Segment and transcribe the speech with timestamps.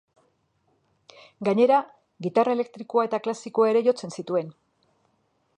[1.49, 1.77] Gainera,
[2.27, 4.55] gitarra elektriko eta klasikoa ere jotzen zituen.